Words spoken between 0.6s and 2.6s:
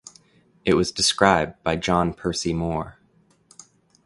It was described by John Percy